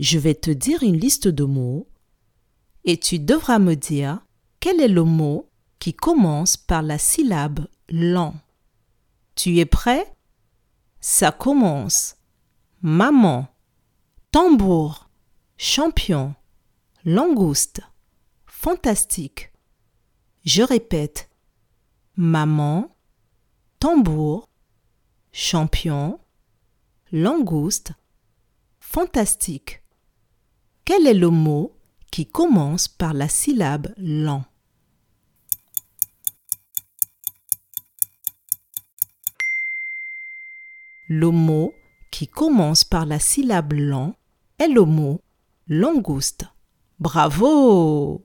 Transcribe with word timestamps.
Je 0.00 0.18
vais 0.18 0.34
te 0.34 0.50
dire 0.50 0.82
une 0.82 0.96
liste 0.96 1.28
de 1.28 1.44
mots 1.44 1.86
et 2.84 2.96
tu 2.96 3.18
devras 3.18 3.58
me 3.58 3.76
dire 3.76 4.24
quel 4.58 4.80
est 4.80 4.88
le 4.88 5.04
mot 5.04 5.50
qui 5.78 5.92
commence 5.92 6.56
par 6.56 6.80
la 6.80 6.96
syllabe 6.96 7.68
lent. 7.90 8.34
Tu 9.34 9.58
es 9.58 9.66
prêt? 9.66 10.10
Ça 11.00 11.32
commence. 11.32 12.16
Maman, 12.80 13.48
tambour, 14.32 15.10
champion, 15.58 16.34
langouste, 17.04 17.82
fantastique. 18.46 19.52
Je 20.46 20.62
répète. 20.62 21.28
Maman, 22.16 22.96
tambour, 23.78 24.48
champion, 25.30 26.18
langouste, 27.12 27.92
fantastique. 28.78 29.82
Quel 30.92 31.06
est 31.06 31.14
le 31.14 31.30
mot 31.30 31.72
qui 32.10 32.26
commence 32.26 32.88
par 32.88 33.14
la 33.14 33.28
syllabe 33.28 33.94
lent 33.96 34.42
Le 41.06 41.30
mot 41.30 41.72
qui 42.10 42.26
commence 42.26 42.82
par 42.82 43.06
la 43.06 43.20
syllabe 43.20 43.72
lent 43.72 44.16
est 44.58 44.66
le 44.66 44.82
mot 44.82 45.20
langouste. 45.68 46.46
Bravo 46.98 48.24